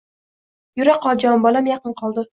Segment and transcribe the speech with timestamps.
[0.81, 2.29] Yura qol, jon bolam, yaqin qoldi.